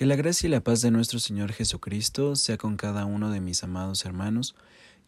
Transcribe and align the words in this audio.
Que 0.00 0.06
la 0.06 0.16
gracia 0.16 0.46
y 0.46 0.50
la 0.50 0.64
paz 0.64 0.80
de 0.80 0.90
nuestro 0.90 1.18
Señor 1.18 1.52
Jesucristo 1.52 2.34
sea 2.34 2.56
con 2.56 2.78
cada 2.78 3.04
uno 3.04 3.30
de 3.30 3.42
mis 3.42 3.62
amados 3.64 4.06
hermanos 4.06 4.54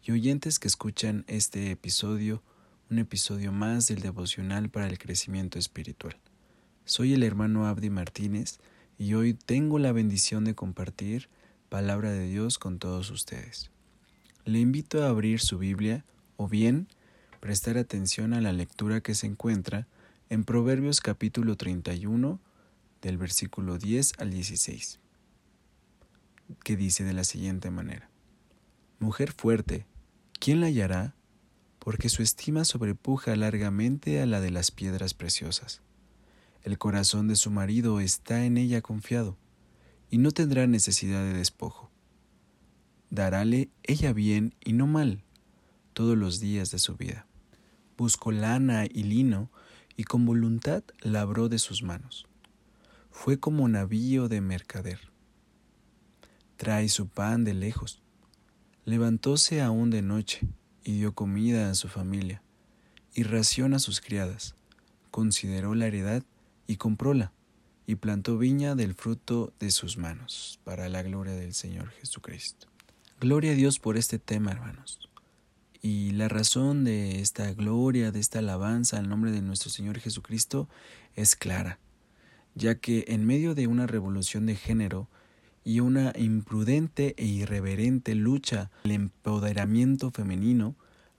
y 0.03 0.11
oyentes 0.11 0.59
que 0.59 0.67
escuchan 0.67 1.25
este 1.27 1.71
episodio, 1.71 2.43
un 2.91 2.99
episodio 2.99 3.51
más 3.51 3.87
del 3.87 4.01
devocional 4.01 4.69
para 4.69 4.85
el 4.85 4.99
crecimiento 4.99 5.57
espiritual. 5.57 6.15
Soy 6.85 7.15
el 7.15 7.23
hermano 7.23 7.65
Abdi 7.65 7.89
Martínez 7.89 8.59
y 8.99 9.15
hoy 9.15 9.33
tengo 9.33 9.79
la 9.79 9.93
bendición 9.93 10.43
de 10.43 10.53
compartir 10.53 11.27
palabra 11.69 12.11
de 12.11 12.27
Dios 12.27 12.59
con 12.59 12.77
todos 12.77 13.09
ustedes. 13.09 13.71
Le 14.45 14.59
invito 14.59 15.03
a 15.03 15.09
abrir 15.09 15.39
su 15.39 15.57
Biblia 15.57 16.05
o 16.37 16.47
bien 16.47 16.87
prestar 17.39 17.79
atención 17.79 18.31
a 18.35 18.41
la 18.41 18.53
lectura 18.53 19.01
que 19.01 19.15
se 19.15 19.25
encuentra 19.25 19.87
en 20.29 20.43
Proverbios 20.43 21.01
capítulo 21.01 21.55
31 21.57 22.39
del 23.03 23.17
versículo 23.17 23.77
10 23.77 24.13
al 24.17 24.31
16, 24.31 24.99
que 26.63 26.77
dice 26.77 27.03
de 27.03 27.13
la 27.13 27.25
siguiente 27.25 27.69
manera, 27.69 28.09
Mujer 28.99 29.33
fuerte, 29.33 29.85
¿quién 30.39 30.61
la 30.61 30.67
hallará? 30.67 31.13
Porque 31.79 32.07
su 32.07 32.23
estima 32.23 32.63
sobrepuja 32.63 33.35
largamente 33.35 34.21
a 34.21 34.25
la 34.25 34.39
de 34.39 34.51
las 34.51 34.71
piedras 34.71 35.13
preciosas. 35.13 35.81
El 36.63 36.77
corazón 36.77 37.27
de 37.27 37.35
su 37.35 37.51
marido 37.51 37.99
está 37.99 38.45
en 38.45 38.55
ella 38.57 38.81
confiado, 38.81 39.37
y 40.09 40.17
no 40.17 40.31
tendrá 40.31 40.65
necesidad 40.65 41.23
de 41.23 41.33
despojo. 41.33 41.91
Darále 43.09 43.69
ella 43.83 44.13
bien 44.13 44.55
y 44.63 44.71
no 44.71 44.87
mal 44.87 45.23
todos 45.91 46.17
los 46.17 46.39
días 46.39 46.71
de 46.71 46.79
su 46.79 46.95
vida. 46.95 47.27
Buscó 47.97 48.31
lana 48.31 48.85
y 48.85 49.03
lino, 49.03 49.51
y 49.97 50.05
con 50.05 50.25
voluntad 50.25 50.83
labró 51.01 51.49
de 51.49 51.59
sus 51.59 51.83
manos 51.83 52.27
fue 53.13 53.39
como 53.39 53.69
navío 53.69 54.27
de 54.27 54.41
mercader. 54.41 54.99
Trae 56.57 56.89
su 56.89 57.07
pan 57.07 57.45
de 57.45 57.53
lejos. 57.53 58.01
Levantóse 58.85 59.61
aún 59.61 59.91
de 59.91 60.01
noche 60.01 60.41
y 60.83 60.97
dio 60.97 61.13
comida 61.13 61.69
a 61.69 61.75
su 61.75 61.87
familia 61.87 62.41
y 63.13 63.23
ración 63.23 63.75
a 63.75 63.79
sus 63.79 64.01
criadas. 64.01 64.55
Consideró 65.11 65.75
la 65.75 65.85
heredad 65.85 66.23
y 66.67 66.77
compróla 66.77 67.31
y 67.85 67.95
plantó 67.95 68.37
viña 68.37 68.75
del 68.75 68.95
fruto 68.95 69.53
de 69.59 69.69
sus 69.71 69.97
manos, 69.97 70.59
para 70.63 70.89
la 70.89 71.03
gloria 71.03 71.33
del 71.33 71.53
Señor 71.53 71.91
Jesucristo. 71.91 72.67
Gloria 73.21 73.51
a 73.51 73.55
Dios 73.55 73.79
por 73.79 73.95
este 73.95 74.19
tema, 74.19 74.51
hermanos. 74.51 75.07
Y 75.81 76.11
la 76.11 76.29
razón 76.29 76.83
de 76.83 77.21
esta 77.21 77.53
gloria, 77.53 78.11
de 78.11 78.19
esta 78.19 78.39
alabanza 78.39 78.97
al 78.97 79.07
nombre 79.07 79.31
de 79.31 79.41
nuestro 79.41 79.69
Señor 79.69 79.99
Jesucristo 79.99 80.67
es 81.15 81.35
clara 81.35 81.79
ya 82.55 82.75
que 82.75 83.05
en 83.07 83.25
medio 83.25 83.55
de 83.55 83.67
una 83.67 83.87
revolución 83.87 84.45
de 84.45 84.55
género 84.55 85.07
y 85.63 85.79
una 85.79 86.13
imprudente 86.17 87.15
e 87.17 87.25
irreverente 87.25 88.15
lucha 88.15 88.69
al 88.83 88.91
empoderamiento 88.91 90.11
femenino, 90.11 90.75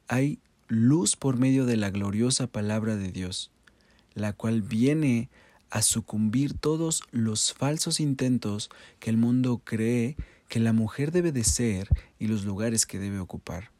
hay 0.08 0.38
luz 0.68 1.16
por 1.16 1.38
medio 1.38 1.66
de 1.66 1.76
la 1.76 1.90
gloriosa 1.90 2.46
palabra 2.46 2.96
de 2.96 3.10
Dios, 3.10 3.50
la 4.14 4.32
cual 4.32 4.62
viene 4.62 5.28
a 5.70 5.82
sucumbir 5.82 6.54
todos 6.54 7.02
los 7.10 7.52
falsos 7.52 8.00
intentos 8.00 8.70
que 9.00 9.10
el 9.10 9.16
mundo 9.16 9.60
cree 9.64 10.16
que 10.48 10.60
la 10.60 10.72
mujer 10.72 11.10
debe 11.10 11.32
de 11.32 11.42
ser 11.42 11.88
y 12.18 12.28
los 12.28 12.44
lugares 12.44 12.86
que 12.86 12.98
debe 12.98 13.18
ocupar. 13.18 13.73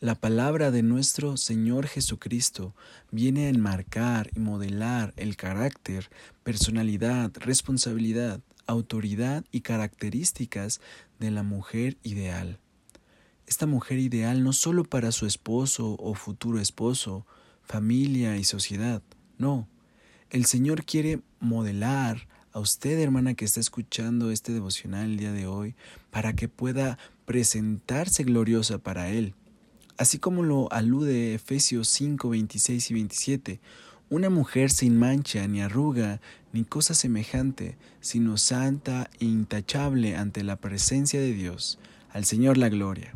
La 0.00 0.16
palabra 0.16 0.72
de 0.72 0.82
nuestro 0.82 1.36
Señor 1.36 1.86
Jesucristo 1.86 2.74
viene 3.12 3.46
a 3.46 3.48
enmarcar 3.48 4.28
y 4.34 4.40
modelar 4.40 5.14
el 5.16 5.36
carácter, 5.36 6.10
personalidad, 6.42 7.30
responsabilidad, 7.36 8.40
autoridad 8.66 9.44
y 9.52 9.60
características 9.60 10.80
de 11.20 11.30
la 11.30 11.44
mujer 11.44 11.96
ideal. 12.02 12.58
Esta 13.46 13.66
mujer 13.66 13.98
ideal 13.98 14.42
no 14.42 14.52
solo 14.52 14.84
para 14.84 15.12
su 15.12 15.26
esposo 15.26 15.96
o 15.98 16.14
futuro 16.14 16.60
esposo, 16.60 17.24
familia 17.62 18.36
y 18.36 18.44
sociedad, 18.44 19.00
no. 19.38 19.68
El 20.28 20.44
Señor 20.44 20.84
quiere 20.84 21.20
modelar 21.38 22.26
a 22.52 22.58
usted, 22.58 22.98
hermana, 22.98 23.34
que 23.34 23.44
está 23.44 23.60
escuchando 23.60 24.32
este 24.32 24.52
devocional 24.52 25.12
el 25.12 25.16
día 25.18 25.32
de 25.32 25.46
hoy, 25.46 25.76
para 26.10 26.34
que 26.34 26.48
pueda 26.48 26.98
presentarse 27.26 28.24
gloriosa 28.24 28.78
para 28.78 29.08
Él 29.08 29.34
Así 29.96 30.18
como 30.18 30.42
lo 30.42 30.72
alude 30.72 31.34
Efesios 31.34 31.88
5, 31.88 32.28
26 32.28 32.90
y 32.90 32.94
27, 32.94 33.60
una 34.10 34.28
mujer 34.28 34.70
sin 34.70 34.98
mancha, 34.98 35.46
ni 35.46 35.60
arruga, 35.60 36.20
ni 36.52 36.64
cosa 36.64 36.94
semejante, 36.94 37.76
sino 38.00 38.36
santa 38.36 39.08
e 39.20 39.24
intachable 39.24 40.16
ante 40.16 40.42
la 40.42 40.56
presencia 40.56 41.20
de 41.20 41.32
Dios, 41.32 41.78
al 42.10 42.24
Señor 42.24 42.58
la 42.58 42.68
gloria. 42.68 43.14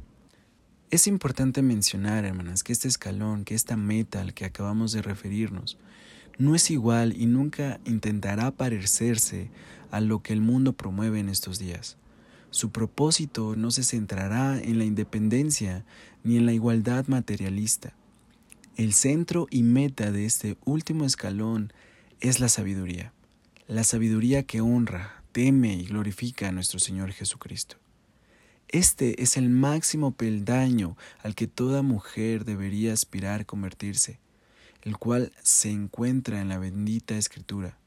Es 0.90 1.06
importante 1.06 1.62
mencionar, 1.62 2.24
hermanas, 2.24 2.62
que 2.62 2.72
este 2.72 2.88
escalón, 2.88 3.44
que 3.44 3.54
esta 3.54 3.76
meta 3.76 4.20
al 4.20 4.32
que 4.32 4.44
acabamos 4.44 4.92
de 4.92 5.02
referirnos, 5.02 5.78
no 6.38 6.54
es 6.54 6.70
igual 6.70 7.14
y 7.20 7.26
nunca 7.26 7.80
intentará 7.84 8.52
parecerse 8.52 9.50
a 9.90 10.00
lo 10.00 10.22
que 10.22 10.32
el 10.32 10.40
mundo 10.40 10.72
promueve 10.74 11.18
en 11.18 11.28
estos 11.28 11.58
días. 11.58 11.96
Su 12.50 12.70
propósito 12.70 13.56
no 13.56 13.70
se 13.70 13.82
centrará 13.82 14.58
en 14.60 14.78
la 14.78 14.84
independencia 14.84 15.84
ni 16.24 16.36
en 16.36 16.46
la 16.46 16.52
igualdad 16.52 17.06
materialista. 17.06 17.94
El 18.76 18.94
centro 18.94 19.46
y 19.50 19.62
meta 19.62 20.12
de 20.12 20.24
este 20.24 20.56
último 20.64 21.04
escalón 21.04 21.72
es 22.20 22.40
la 22.40 22.48
sabiduría, 22.48 23.12
la 23.66 23.84
sabiduría 23.84 24.44
que 24.44 24.60
honra, 24.60 25.22
teme 25.32 25.74
y 25.74 25.84
glorifica 25.84 26.48
a 26.48 26.52
nuestro 26.52 26.78
Señor 26.78 27.12
Jesucristo. 27.12 27.76
Este 28.68 29.22
es 29.22 29.36
el 29.36 29.48
máximo 29.50 30.12
peldaño 30.12 30.96
al 31.22 31.34
que 31.34 31.46
toda 31.46 31.82
mujer 31.82 32.44
debería 32.44 32.92
aspirar 32.92 33.46
convertirse, 33.46 34.20
el 34.82 34.96
cual 34.96 35.32
se 35.42 35.70
encuentra 35.70 36.40
en 36.40 36.48
la 36.48 36.58
bendita 36.58 37.16
Escritura. 37.16 37.78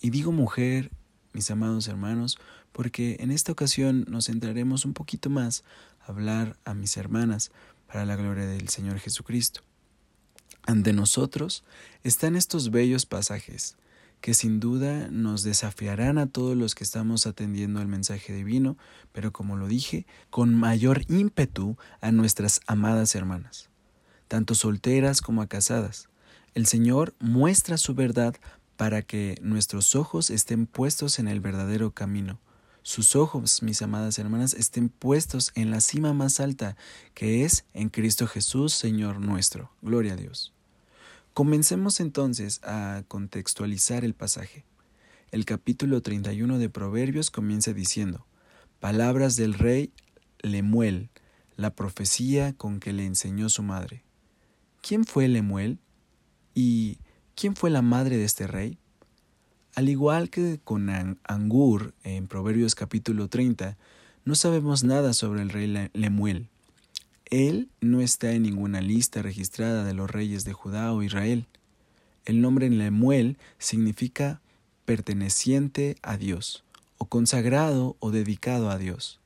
Y 0.00 0.10
digo 0.10 0.32
mujer, 0.32 0.90
mis 1.32 1.50
amados 1.50 1.88
hermanos, 1.88 2.38
porque 2.72 3.16
en 3.20 3.30
esta 3.30 3.52
ocasión 3.52 4.04
nos 4.08 4.26
centraremos 4.26 4.84
un 4.84 4.94
poquito 4.94 5.30
más 5.30 5.64
a 6.00 6.06
hablar 6.06 6.58
a 6.64 6.74
mis 6.74 6.96
hermanas 6.96 7.52
para 7.86 8.04
la 8.04 8.16
gloria 8.16 8.46
del 8.46 8.68
Señor 8.68 8.98
Jesucristo. 8.98 9.60
Ante 10.64 10.92
nosotros 10.92 11.64
están 12.02 12.36
estos 12.36 12.70
bellos 12.70 13.06
pasajes 13.06 13.76
que 14.22 14.34
sin 14.34 14.60
duda 14.60 15.08
nos 15.10 15.42
desafiarán 15.42 16.16
a 16.16 16.28
todos 16.28 16.56
los 16.56 16.76
que 16.76 16.84
estamos 16.84 17.26
atendiendo 17.26 17.82
el 17.82 17.88
mensaje 17.88 18.32
divino, 18.32 18.78
pero 19.10 19.32
como 19.32 19.56
lo 19.56 19.66
dije, 19.66 20.06
con 20.30 20.54
mayor 20.54 21.02
ímpetu 21.08 21.76
a 22.00 22.12
nuestras 22.12 22.60
amadas 22.68 23.16
hermanas, 23.16 23.68
tanto 24.28 24.54
solteras 24.54 25.20
como 25.20 25.42
a 25.42 25.48
casadas. 25.48 26.08
El 26.54 26.66
Señor 26.66 27.14
muestra 27.18 27.76
su 27.76 27.94
verdad 27.94 28.36
para 28.76 29.02
que 29.02 29.36
nuestros 29.42 29.96
ojos 29.96 30.30
estén 30.30 30.66
puestos 30.66 31.18
en 31.18 31.26
el 31.26 31.40
verdadero 31.40 31.90
camino, 31.90 32.38
sus 32.82 33.14
ojos, 33.16 33.62
mis 33.62 33.80
amadas 33.82 34.18
hermanas, 34.18 34.54
estén 34.54 34.88
puestos 34.88 35.52
en 35.54 35.70
la 35.70 35.80
cima 35.80 36.12
más 36.12 36.40
alta, 36.40 36.76
que 37.14 37.44
es 37.44 37.64
en 37.74 37.88
Cristo 37.88 38.26
Jesús, 38.26 38.72
Señor 38.72 39.20
nuestro. 39.20 39.70
Gloria 39.82 40.14
a 40.14 40.16
Dios. 40.16 40.52
Comencemos 41.32 42.00
entonces 42.00 42.60
a 42.62 43.04
contextualizar 43.08 44.04
el 44.04 44.14
pasaje. 44.14 44.64
El 45.30 45.44
capítulo 45.44 46.02
31 46.02 46.58
de 46.58 46.68
Proverbios 46.68 47.30
comienza 47.30 47.72
diciendo, 47.72 48.26
Palabras 48.80 49.36
del 49.36 49.54
rey 49.54 49.92
Lemuel, 50.40 51.10
la 51.56 51.74
profecía 51.74 52.52
con 52.52 52.80
que 52.80 52.92
le 52.92 53.06
enseñó 53.06 53.48
su 53.48 53.62
madre. 53.62 54.02
¿Quién 54.80 55.04
fue 55.04 55.28
Lemuel? 55.28 55.78
¿Y 56.54 56.98
quién 57.36 57.54
fue 57.54 57.70
la 57.70 57.80
madre 57.80 58.16
de 58.16 58.24
este 58.24 58.46
rey? 58.46 58.78
Al 59.74 59.88
igual 59.88 60.28
que 60.28 60.60
con 60.62 60.90
Angur 61.24 61.94
en 62.04 62.26
Proverbios 62.26 62.74
capítulo 62.74 63.28
30, 63.28 63.78
no 64.26 64.34
sabemos 64.34 64.84
nada 64.84 65.14
sobre 65.14 65.40
el 65.40 65.48
rey 65.48 65.90
Lemuel. 65.94 66.48
Él 67.30 67.70
no 67.80 68.02
está 68.02 68.32
en 68.32 68.42
ninguna 68.42 68.82
lista 68.82 69.22
registrada 69.22 69.84
de 69.84 69.94
los 69.94 70.10
reyes 70.10 70.44
de 70.44 70.52
Judá 70.52 70.92
o 70.92 71.02
Israel. 71.02 71.46
El 72.26 72.42
nombre 72.42 72.68
Lemuel 72.68 73.38
significa 73.56 74.42
perteneciente 74.84 75.96
a 76.02 76.18
Dios, 76.18 76.64
o 76.98 77.06
consagrado 77.06 77.96
o 77.98 78.10
dedicado 78.10 78.68
a 78.68 78.76
Dios. 78.76 79.20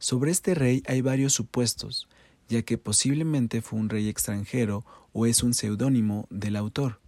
Sobre 0.00 0.32
este 0.32 0.56
rey 0.56 0.82
hay 0.88 1.02
varios 1.02 1.34
supuestos, 1.34 2.08
ya 2.48 2.62
que 2.62 2.78
posiblemente 2.78 3.62
fue 3.62 3.78
un 3.78 3.90
rey 3.90 4.08
extranjero 4.08 4.84
o 5.12 5.26
es 5.26 5.44
un 5.44 5.54
seudónimo 5.54 6.26
del 6.30 6.56
autor. 6.56 6.98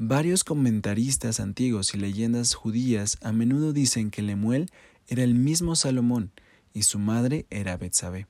Varios 0.00 0.44
comentaristas 0.44 1.40
antiguos 1.40 1.92
y 1.92 1.98
leyendas 1.98 2.54
judías 2.54 3.18
a 3.20 3.32
menudo 3.32 3.72
dicen 3.72 4.12
que 4.12 4.22
Lemuel 4.22 4.70
era 5.08 5.24
el 5.24 5.34
mismo 5.34 5.74
Salomón 5.74 6.30
y 6.72 6.84
su 6.84 7.00
madre 7.00 7.46
era 7.50 7.76
Betsabé. 7.76 8.28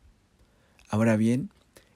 Ahora 0.88 1.18
bien, 1.18 1.50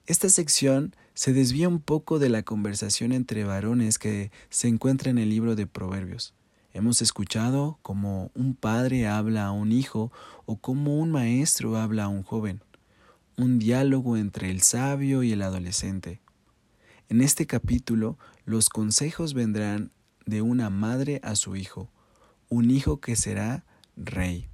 esta 0.07 0.29
sección 0.29 0.95
se 1.15 1.33
desvía 1.33 1.71
un 1.71 1.81
poco 1.81 2.19
de 2.19 2.29
la 2.29 2.43
conversación 2.43 3.13
entre 3.13 3.45
varones 3.45 3.99
que 3.99 4.31
se 4.51 4.69
encuentra 4.69 5.11
en 5.11 5.17
el 5.17 5.31
libro 5.31 5.57
de 5.57 5.67
Proverbios. 5.67 6.35
Hemos 6.75 7.01
escuchado 7.01 7.79
cómo 7.81 8.31
un 8.35 8.55
padre 8.55 9.07
habla 9.07 9.47
a 9.47 9.53
un 9.53 9.73
hijo 9.73 10.13
o 10.45 10.57
cómo 10.57 10.99
un 10.99 11.11
maestro 11.13 11.79
habla 11.79 12.05
a 12.05 12.09
un 12.09 12.25
joven, 12.25 12.61
un 13.39 13.59
diálogo 13.59 14.19
entre 14.19 14.51
el 14.51 14.61
sabio 14.61 15.23
y 15.23 15.33
el 15.33 15.41
adolescente. 15.41 16.21
En 17.13 17.21
este 17.21 17.47
capítulo, 17.47 18.17
los 18.47 18.71
consejos 18.71 19.35
vendrán 19.35 19.91
de 20.25 20.41
una 20.41 20.71
madre 20.71 21.21
a 21.23 21.37
su 21.37 21.57
hijo, 21.57 21.91
un 22.49 22.71
hijo 22.71 23.01
que 23.01 23.17
será 23.17 23.67
rey. 23.97 24.49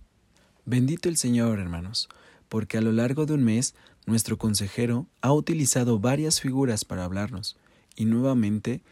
Bendito 0.64 1.08
el 1.08 1.16
Señor, 1.16 1.60
hermanos, 1.60 2.08
porque 2.48 2.76
a 2.76 2.80
lo 2.80 2.90
largo 2.90 3.26
de 3.26 3.34
un 3.34 3.44
mes 3.44 3.76
nuestro 4.06 4.38
consejero 4.38 5.06
ha 5.20 5.32
utilizado 5.32 6.00
varias 6.00 6.40
figuras 6.40 6.84
para 6.84 7.04
hablarnos, 7.04 7.56
y 7.94 8.06
nuevamente 8.06 8.82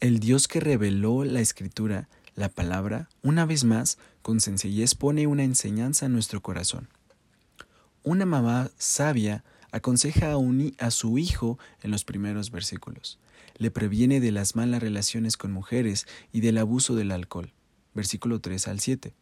el 0.00 0.18
Dios 0.18 0.48
que 0.48 0.58
reveló 0.58 1.22
la 1.22 1.38
escritura 1.38 2.08
la 2.34 2.48
palabra, 2.48 3.08
una 3.22 3.46
vez 3.46 3.62
más, 3.62 3.98
con 4.22 4.40
sencillez 4.40 4.96
pone 4.96 5.28
una 5.28 5.44
enseñanza 5.44 6.06
en 6.06 6.14
nuestro 6.14 6.42
corazón. 6.42 6.88
Una 8.02 8.26
mamá 8.26 8.72
sabia 8.76 9.44
aconseja 9.72 10.32
a, 10.32 10.38
a 10.78 10.90
su 10.90 11.18
hijo 11.18 11.58
en 11.82 11.90
los 11.90 12.04
primeros 12.04 12.50
versículos. 12.50 13.18
Le 13.56 13.70
previene 13.70 14.20
de 14.20 14.32
las 14.32 14.56
malas 14.56 14.82
relaciones 14.82 15.36
con 15.36 15.52
mujeres 15.52 16.06
y 16.32 16.40
del 16.40 16.58
abuso 16.58 16.94
del 16.94 17.10
alcohol. 17.10 17.52
Versículo 17.94 18.40
3 18.40 18.68
al 18.68 18.80
7. 18.80 19.14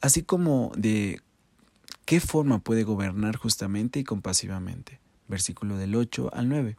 Así 0.00 0.22
como 0.22 0.72
de 0.76 1.20
qué 2.04 2.20
forma 2.20 2.58
puede 2.58 2.84
gobernar 2.84 3.36
justamente 3.36 3.98
y 4.00 4.04
compasivamente. 4.04 5.00
Versículo 5.26 5.76
del 5.76 5.94
8 5.94 6.30
al 6.32 6.48
9. 6.48 6.76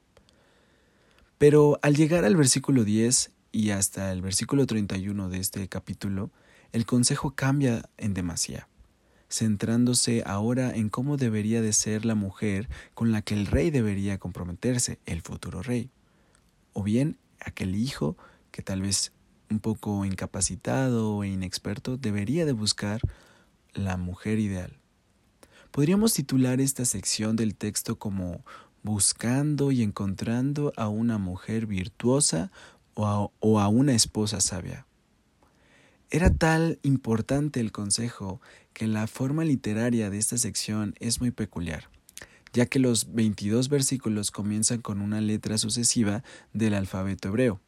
Pero 1.37 1.79
al 1.81 1.95
llegar 1.95 2.25
al 2.25 2.35
versículo 2.35 2.83
10 2.83 3.31
y 3.51 3.69
hasta 3.71 4.11
el 4.11 4.21
versículo 4.21 4.65
31 4.65 5.29
de 5.29 5.39
este 5.39 5.67
capítulo, 5.67 6.31
el 6.71 6.85
consejo 6.85 7.31
cambia 7.31 7.89
en 7.97 8.13
demasía, 8.13 8.67
centrándose 9.29 10.23
ahora 10.25 10.75
en 10.75 10.89
cómo 10.89 11.17
debería 11.17 11.61
de 11.61 11.73
ser 11.73 12.05
la 12.05 12.15
mujer 12.15 12.67
con 12.93 13.11
la 13.11 13.21
que 13.21 13.35
el 13.35 13.45
rey 13.45 13.69
debería 13.69 14.17
comprometerse, 14.17 14.99
el 15.05 15.21
futuro 15.21 15.61
rey, 15.61 15.89
o 16.73 16.83
bien 16.83 17.17
aquel 17.39 17.75
hijo 17.75 18.17
que 18.51 18.61
tal 18.61 18.81
vez 18.81 19.13
un 19.49 19.59
poco 19.59 20.05
incapacitado 20.05 21.23
e 21.23 21.29
inexperto 21.29 21.97
debería 21.97 22.45
de 22.45 22.53
buscar 22.53 23.01
la 23.73 23.97
mujer 23.97 24.39
ideal. 24.39 24.77
Podríamos 25.71 26.13
titular 26.13 26.61
esta 26.61 26.85
sección 26.85 27.35
del 27.35 27.55
texto 27.55 27.97
como 27.97 28.43
buscando 28.83 29.71
y 29.71 29.83
encontrando 29.83 30.73
a 30.77 30.87
una 30.87 31.17
mujer 31.17 31.67
virtuosa 31.67 32.51
o 32.95 33.59
a, 33.59 33.67
una 33.67 33.93
esposa 33.93 34.41
sabia. 34.41 34.85
Era 36.11 36.31
tal 36.31 36.79
importante 36.81 37.59
el 37.59 37.71
consejo 37.71 38.41
que 38.73 38.87
la 38.87 39.05
forma 39.05 39.45
literaria 39.45 40.09
de 40.09 40.17
esta 40.17 40.39
sección 40.39 40.95
es 40.99 41.21
muy 41.21 41.29
peculiar, 41.29 41.91
ya 42.51 42.65
que 42.65 42.79
los 42.79 43.13
22 43.13 43.69
versículos 43.69 44.31
comienzan 44.31 44.81
con 44.81 45.01
una 45.01 45.21
letra 45.21 45.59
sucesiva 45.59 46.23
del 46.51 46.73
alfabeto 46.73 47.27
hebreo. 47.27 47.61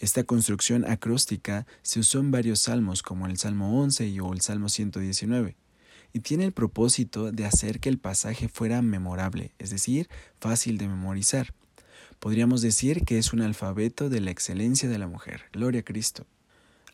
Esta 0.00 0.24
construcción 0.24 0.84
acróstica 0.90 1.68
se 1.82 2.00
usó 2.00 2.18
en 2.18 2.32
varios 2.32 2.58
salmos 2.58 3.04
como 3.04 3.28
el 3.28 3.38
Salmo 3.38 3.80
11 3.80 4.20
o 4.22 4.32
el 4.32 4.40
Salmo 4.40 4.68
119, 4.68 5.56
y 6.12 6.18
tiene 6.18 6.46
el 6.46 6.52
propósito 6.52 7.30
de 7.30 7.44
hacer 7.44 7.78
que 7.78 7.90
el 7.90 7.98
pasaje 7.98 8.48
fuera 8.48 8.82
memorable, 8.82 9.52
es 9.60 9.70
decir, 9.70 10.08
fácil 10.40 10.78
de 10.78 10.88
memorizar. 10.88 11.54
Podríamos 12.18 12.60
decir 12.60 13.04
que 13.04 13.18
es 13.18 13.32
un 13.32 13.40
alfabeto 13.40 14.08
de 14.08 14.20
la 14.20 14.32
excelencia 14.32 14.88
de 14.88 14.98
la 14.98 15.06
mujer. 15.06 15.42
Gloria 15.52 15.82
a 15.82 15.84
Cristo. 15.84 16.26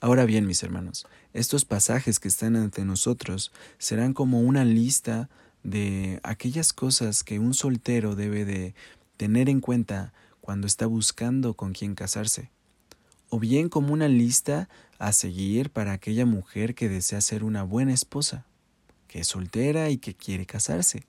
Ahora 0.04 0.26
bien, 0.26 0.46
mis 0.46 0.62
hermanos, 0.62 1.06
estos 1.32 1.64
pasajes 1.64 2.20
que 2.20 2.28
están 2.28 2.56
ante 2.56 2.84
nosotros 2.84 3.52
serán 3.78 4.12
como 4.12 4.42
una 4.42 4.62
lista 4.62 5.30
de 5.62 6.20
aquellas 6.22 6.74
cosas 6.74 7.24
que 7.24 7.38
un 7.38 7.54
soltero 7.54 8.14
debe 8.14 8.44
de 8.44 8.74
tener 9.16 9.48
en 9.48 9.62
cuenta 9.62 10.12
cuando 10.42 10.66
está 10.66 10.84
buscando 10.84 11.54
con 11.54 11.72
quién 11.72 11.94
casarse, 11.94 12.50
o 13.30 13.38
bien 13.38 13.70
como 13.70 13.94
una 13.94 14.08
lista 14.08 14.68
a 14.98 15.10
seguir 15.12 15.70
para 15.70 15.92
aquella 15.92 16.26
mujer 16.26 16.74
que 16.74 16.90
desea 16.90 17.22
ser 17.22 17.42
una 17.42 17.62
buena 17.62 17.94
esposa, 17.94 18.44
que 19.08 19.20
es 19.20 19.26
soltera 19.26 19.88
y 19.88 19.96
que 19.96 20.12
quiere 20.12 20.44
casarse. 20.44 21.06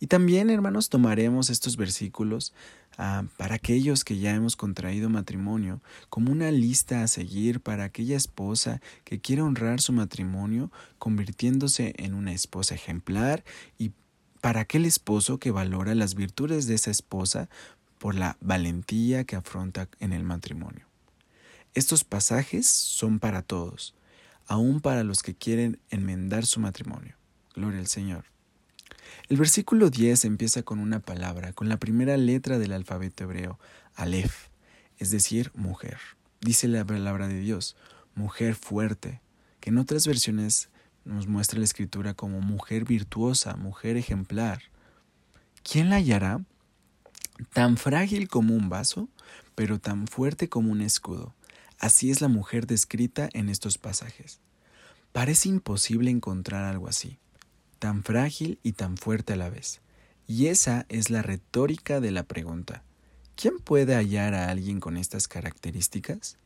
Y 0.00 0.06
también, 0.06 0.48
hermanos, 0.48 0.88
tomaremos 0.88 1.50
estos 1.50 1.76
versículos 1.76 2.54
ah, 2.98 3.24
para 3.36 3.54
aquellos 3.54 4.04
que 4.04 4.18
ya 4.18 4.34
hemos 4.34 4.56
contraído 4.56 5.08
matrimonio 5.08 5.80
como 6.10 6.30
una 6.30 6.50
lista 6.50 7.02
a 7.02 7.08
seguir 7.08 7.60
para 7.60 7.84
aquella 7.84 8.16
esposa 8.16 8.80
que 9.04 9.20
quiere 9.20 9.42
honrar 9.42 9.80
su 9.80 9.92
matrimonio 9.92 10.70
convirtiéndose 10.98 11.94
en 11.96 12.14
una 12.14 12.32
esposa 12.32 12.74
ejemplar 12.74 13.44
y 13.78 13.92
para 14.40 14.60
aquel 14.60 14.84
esposo 14.84 15.38
que 15.38 15.50
valora 15.50 15.94
las 15.94 16.14
virtudes 16.14 16.66
de 16.66 16.74
esa 16.74 16.90
esposa 16.90 17.48
por 17.98 18.14
la 18.14 18.36
valentía 18.40 19.24
que 19.24 19.36
afronta 19.36 19.88
en 20.00 20.12
el 20.12 20.22
matrimonio. 20.22 20.86
Estos 21.74 22.04
pasajes 22.04 22.66
son 22.66 23.18
para 23.18 23.42
todos, 23.42 23.94
aun 24.46 24.80
para 24.80 25.04
los 25.04 25.22
que 25.22 25.34
quieren 25.34 25.80
enmendar 25.90 26.46
su 26.46 26.60
matrimonio. 26.60 27.16
Gloria 27.54 27.80
al 27.80 27.88
Señor. 27.88 28.24
El 29.28 29.36
versículo 29.36 29.90
10 29.90 30.24
empieza 30.24 30.62
con 30.62 30.78
una 30.78 31.00
palabra, 31.00 31.52
con 31.52 31.68
la 31.68 31.76
primera 31.76 32.16
letra 32.16 32.58
del 32.58 32.72
alfabeto 32.72 33.24
hebreo, 33.24 33.58
Aleph, 33.94 34.48
es 34.96 35.10
decir, 35.10 35.50
mujer. 35.54 35.98
Dice 36.40 36.66
la 36.66 36.82
palabra 36.82 37.28
de 37.28 37.38
Dios, 37.38 37.76
mujer 38.14 38.54
fuerte, 38.54 39.20
que 39.60 39.68
en 39.68 39.76
otras 39.76 40.06
versiones 40.06 40.70
nos 41.04 41.26
muestra 41.26 41.58
la 41.58 41.66
escritura 41.66 42.14
como 42.14 42.40
mujer 42.40 42.86
virtuosa, 42.86 43.54
mujer 43.56 43.98
ejemplar. 43.98 44.62
¿Quién 45.62 45.90
la 45.90 45.96
hallará? 45.96 46.42
Tan 47.52 47.76
frágil 47.76 48.28
como 48.28 48.54
un 48.54 48.70
vaso, 48.70 49.10
pero 49.54 49.78
tan 49.78 50.06
fuerte 50.06 50.48
como 50.48 50.72
un 50.72 50.80
escudo. 50.80 51.34
Así 51.78 52.10
es 52.10 52.22
la 52.22 52.28
mujer 52.28 52.66
descrita 52.66 53.28
en 53.34 53.50
estos 53.50 53.76
pasajes. 53.76 54.40
Parece 55.12 55.50
imposible 55.50 56.10
encontrar 56.10 56.64
algo 56.64 56.88
así 56.88 57.18
tan 57.78 58.02
frágil 58.02 58.58
y 58.62 58.72
tan 58.72 58.96
fuerte 58.96 59.34
a 59.34 59.36
la 59.36 59.50
vez. 59.50 59.80
Y 60.26 60.46
esa 60.46 60.86
es 60.88 61.10
la 61.10 61.22
retórica 61.22 62.00
de 62.00 62.10
la 62.10 62.22
pregunta. 62.22 62.82
¿Quién 63.34 63.58
puede 63.58 63.94
hallar 63.94 64.34
a 64.34 64.50
alguien 64.50 64.80
con 64.80 64.96
estas 64.96 65.28
características? 65.28 66.36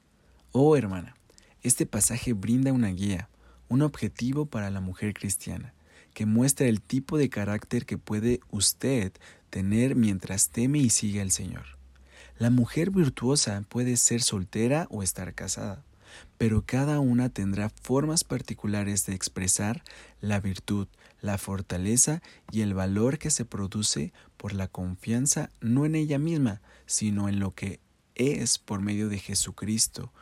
Oh 0.53 0.77
hermana, 0.77 1.17
este 1.63 1.87
pasaje 1.87 2.33
brinda 2.33 2.73
una 2.73 2.89
guía, 2.89 3.29
un 3.69 3.83
objetivo 3.83 4.47
para 4.47 4.71
la 4.71 4.81
mujer 4.81 5.15
cristiana, 5.15 5.73
que 6.13 6.27
muestra 6.27 6.67
el 6.67 6.83
tipo 6.83 7.17
de 7.17 7.31
carácter 7.31 7.87
que 7.87 7.99
puede 7.99 8.41
usted 8.51 9.13
tener 9.49 9.97
mientras 9.97 10.51
teme 10.51 10.79
y 10.79 10.91
sigue 10.91 11.21
al 11.21 11.31
Señor. 11.31 11.79
La 12.39 12.51
mujer 12.51 12.91
virtuosa 12.91 13.63
puede 13.69 13.97
ser 13.97 14.21
soltera 14.23 14.87
o 14.91 15.03
estar 15.03 15.35
casada, 15.35 15.85
pero 16.39 16.65
cada 16.67 17.01
una 17.01 17.29
tendrá 17.29 17.71
formas 17.71 18.25
particulares 18.25 19.07
de 19.07 19.15
expresar 19.15 19.83
la 20.21 20.41
virtud, 20.41 20.89
la 21.23 21.39
fortaleza 21.39 22.21
y 22.51 22.61
el 22.61 22.75
valor 22.75 23.19
que 23.19 23.31
se 23.31 23.47
produce 23.47 24.13
por 24.37 24.53
la 24.53 24.69
confianza 24.69 25.51
no 25.61 25.87
en 25.87 25.95
ella 25.95 26.19
misma, 26.19 26.61
sino 26.85 27.31
en 27.31 27.39
lo 27.39 27.55
que 27.55 27.81
es 28.15 28.59
por 28.59 28.81
medio 28.83 29.09
de 29.09 29.19
Jesucristo, 29.19 30.13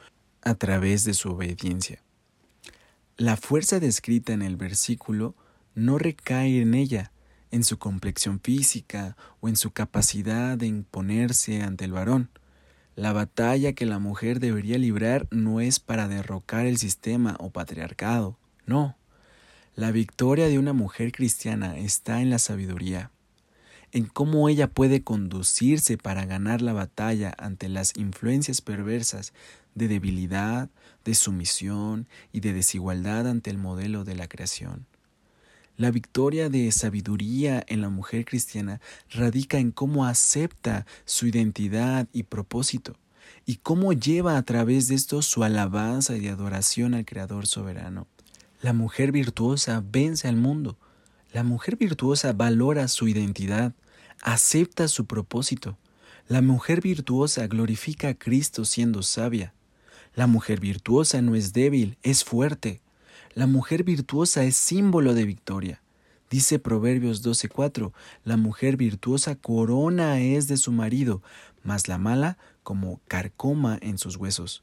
a 0.42 0.54
través 0.54 1.04
de 1.04 1.14
su 1.14 1.30
obediencia. 1.30 2.02
La 3.16 3.36
fuerza 3.36 3.80
descrita 3.80 4.32
en 4.32 4.42
el 4.42 4.56
versículo 4.56 5.34
no 5.74 5.98
recae 5.98 6.60
en 6.60 6.74
ella, 6.74 7.12
en 7.50 7.64
su 7.64 7.78
complexión 7.78 8.40
física 8.40 9.16
o 9.40 9.48
en 9.48 9.56
su 9.56 9.72
capacidad 9.72 10.56
de 10.56 10.66
imponerse 10.66 11.62
ante 11.62 11.84
el 11.84 11.92
varón. 11.92 12.30
La 12.94 13.12
batalla 13.12 13.72
que 13.72 13.86
la 13.86 13.98
mujer 13.98 14.40
debería 14.40 14.78
librar 14.78 15.26
no 15.30 15.60
es 15.60 15.80
para 15.80 16.08
derrocar 16.08 16.66
el 16.66 16.76
sistema 16.78 17.36
o 17.40 17.50
patriarcado, 17.50 18.38
no. 18.66 18.99
La 19.76 19.92
victoria 19.92 20.48
de 20.48 20.58
una 20.58 20.72
mujer 20.72 21.12
cristiana 21.12 21.78
está 21.78 22.20
en 22.20 22.28
la 22.28 22.40
sabiduría, 22.40 23.12
en 23.92 24.06
cómo 24.06 24.48
ella 24.48 24.68
puede 24.68 25.02
conducirse 25.02 25.96
para 25.96 26.26
ganar 26.26 26.60
la 26.60 26.72
batalla 26.72 27.32
ante 27.38 27.68
las 27.68 27.96
influencias 27.96 28.60
perversas 28.62 29.32
de 29.76 29.86
debilidad, 29.86 30.68
de 31.04 31.14
sumisión 31.14 32.08
y 32.32 32.40
de 32.40 32.52
desigualdad 32.52 33.28
ante 33.28 33.50
el 33.50 33.58
modelo 33.58 34.04
de 34.04 34.16
la 34.16 34.26
creación. 34.26 34.86
La 35.76 35.92
victoria 35.92 36.50
de 36.50 36.70
sabiduría 36.72 37.64
en 37.68 37.80
la 37.80 37.88
mujer 37.88 38.24
cristiana 38.24 38.80
radica 39.08 39.58
en 39.58 39.70
cómo 39.70 40.04
acepta 40.04 40.84
su 41.04 41.26
identidad 41.26 42.08
y 42.12 42.24
propósito, 42.24 42.96
y 43.46 43.56
cómo 43.56 43.92
lleva 43.92 44.36
a 44.36 44.42
través 44.42 44.88
de 44.88 44.96
esto 44.96 45.22
su 45.22 45.44
alabanza 45.44 46.16
y 46.16 46.26
adoración 46.26 46.94
al 46.94 47.06
Creador 47.06 47.46
soberano. 47.46 48.08
La 48.62 48.74
mujer 48.74 49.10
virtuosa 49.10 49.82
vence 49.90 50.28
al 50.28 50.36
mundo. 50.36 50.76
La 51.32 51.44
mujer 51.44 51.76
virtuosa 51.76 52.34
valora 52.34 52.88
su 52.88 53.08
identidad, 53.08 53.72
acepta 54.20 54.86
su 54.86 55.06
propósito. 55.06 55.78
La 56.28 56.42
mujer 56.42 56.82
virtuosa 56.82 57.46
glorifica 57.46 58.08
a 58.08 58.14
Cristo 58.14 58.66
siendo 58.66 59.02
sabia. 59.02 59.54
La 60.14 60.26
mujer 60.26 60.60
virtuosa 60.60 61.22
no 61.22 61.36
es 61.36 61.54
débil, 61.54 61.96
es 62.02 62.22
fuerte. 62.22 62.82
La 63.34 63.46
mujer 63.46 63.82
virtuosa 63.82 64.44
es 64.44 64.56
símbolo 64.56 65.14
de 65.14 65.24
victoria. 65.24 65.80
Dice 66.28 66.58
Proverbios 66.58 67.22
12:4, 67.24 67.92
la 68.24 68.36
mujer 68.36 68.76
virtuosa 68.76 69.36
corona 69.36 70.20
es 70.20 70.48
de 70.48 70.58
su 70.58 70.70
marido, 70.70 71.22
mas 71.64 71.88
la 71.88 71.96
mala 71.96 72.36
como 72.62 73.00
carcoma 73.08 73.78
en 73.80 73.96
sus 73.96 74.16
huesos. 74.16 74.62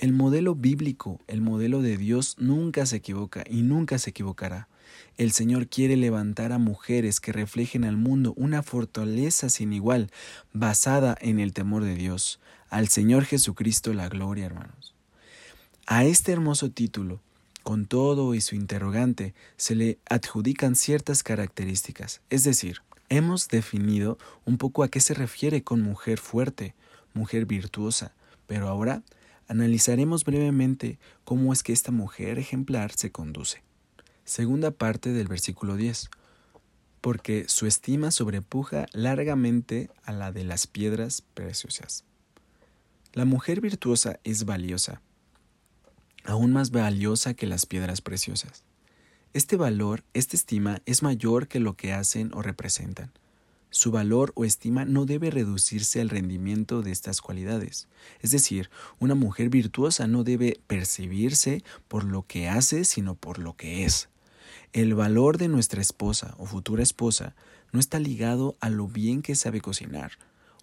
El 0.00 0.14
modelo 0.14 0.54
bíblico, 0.54 1.20
el 1.26 1.42
modelo 1.42 1.82
de 1.82 1.98
Dios 1.98 2.36
nunca 2.38 2.86
se 2.86 2.96
equivoca 2.96 3.44
y 3.46 3.60
nunca 3.60 3.98
se 3.98 4.08
equivocará. 4.08 4.66
El 5.18 5.30
Señor 5.30 5.68
quiere 5.68 5.94
levantar 5.98 6.52
a 6.52 6.58
mujeres 6.58 7.20
que 7.20 7.32
reflejen 7.32 7.84
al 7.84 7.98
mundo 7.98 8.32
una 8.38 8.62
fortaleza 8.62 9.50
sin 9.50 9.74
igual, 9.74 10.10
basada 10.54 11.18
en 11.20 11.38
el 11.38 11.52
temor 11.52 11.84
de 11.84 11.96
Dios. 11.96 12.40
Al 12.70 12.88
Señor 12.88 13.26
Jesucristo 13.26 13.92
la 13.92 14.08
gloria, 14.08 14.46
hermanos. 14.46 14.94
A 15.86 16.06
este 16.06 16.32
hermoso 16.32 16.70
título, 16.70 17.20
con 17.62 17.84
todo 17.84 18.34
y 18.34 18.40
su 18.40 18.56
interrogante, 18.56 19.34
se 19.58 19.74
le 19.74 19.98
adjudican 20.08 20.76
ciertas 20.76 21.22
características, 21.22 22.22
es 22.30 22.42
decir, 22.42 22.80
hemos 23.10 23.48
definido 23.48 24.16
un 24.46 24.56
poco 24.56 24.82
a 24.82 24.88
qué 24.88 25.00
se 25.00 25.12
refiere 25.12 25.62
con 25.62 25.82
mujer 25.82 26.18
fuerte, 26.18 26.74
mujer 27.12 27.44
virtuosa, 27.44 28.14
pero 28.46 28.66
ahora 28.66 29.02
analizaremos 29.50 30.24
brevemente 30.24 31.00
cómo 31.24 31.52
es 31.52 31.64
que 31.64 31.72
esta 31.72 31.90
mujer 31.90 32.38
ejemplar 32.38 32.92
se 32.92 33.10
conduce. 33.10 33.64
Segunda 34.24 34.70
parte 34.70 35.12
del 35.12 35.26
versículo 35.26 35.74
10. 35.74 36.08
Porque 37.00 37.46
su 37.48 37.66
estima 37.66 38.12
sobrepuja 38.12 38.86
largamente 38.92 39.90
a 40.04 40.12
la 40.12 40.30
de 40.30 40.44
las 40.44 40.68
piedras 40.68 41.22
preciosas. 41.34 42.04
La 43.12 43.24
mujer 43.24 43.60
virtuosa 43.60 44.20
es 44.22 44.44
valiosa, 44.44 45.02
aún 46.24 46.52
más 46.52 46.70
valiosa 46.70 47.34
que 47.34 47.48
las 47.48 47.66
piedras 47.66 48.00
preciosas. 48.02 48.62
Este 49.32 49.56
valor, 49.56 50.04
esta 50.14 50.36
estima, 50.36 50.80
es 50.86 51.02
mayor 51.02 51.48
que 51.48 51.58
lo 51.58 51.74
que 51.74 51.92
hacen 51.92 52.30
o 52.34 52.42
representan. 52.42 53.10
Su 53.70 53.92
valor 53.92 54.32
o 54.34 54.44
estima 54.44 54.84
no 54.84 55.06
debe 55.06 55.30
reducirse 55.30 56.00
al 56.00 56.08
rendimiento 56.08 56.82
de 56.82 56.90
estas 56.90 57.20
cualidades. 57.20 57.86
Es 58.20 58.32
decir, 58.32 58.68
una 58.98 59.14
mujer 59.14 59.48
virtuosa 59.48 60.08
no 60.08 60.24
debe 60.24 60.60
percibirse 60.66 61.62
por 61.86 62.02
lo 62.02 62.24
que 62.24 62.48
hace, 62.48 62.84
sino 62.84 63.14
por 63.14 63.38
lo 63.38 63.56
que 63.56 63.84
es. 63.84 64.08
El 64.72 64.94
valor 64.94 65.38
de 65.38 65.48
nuestra 65.48 65.80
esposa 65.80 66.34
o 66.38 66.46
futura 66.46 66.82
esposa 66.82 67.34
no 67.72 67.78
está 67.78 68.00
ligado 68.00 68.56
a 68.60 68.70
lo 68.70 68.88
bien 68.88 69.22
que 69.22 69.36
sabe 69.36 69.60
cocinar, 69.60 70.12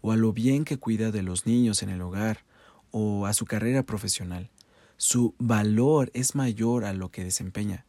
o 0.01 0.11
a 0.11 0.17
lo 0.17 0.33
bien 0.33 0.65
que 0.65 0.77
cuida 0.77 1.11
de 1.11 1.23
los 1.23 1.45
niños 1.45 1.83
en 1.83 1.89
el 1.89 2.01
hogar, 2.01 2.43
o 2.91 3.25
a 3.25 3.33
su 3.33 3.45
carrera 3.45 3.83
profesional. 3.83 4.49
Su 4.97 5.33
valor 5.37 6.11
es 6.13 6.35
mayor 6.35 6.83
a 6.83 6.93
lo 6.93 7.09
que 7.09 7.23
desempeña. 7.23 7.85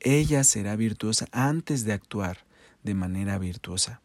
Ella 0.00 0.44
será 0.44 0.76
virtuosa 0.76 1.26
antes 1.32 1.84
de 1.84 1.92
actuar 1.92 2.46
de 2.82 2.94
manera 2.94 3.38
virtuosa. 3.38 4.02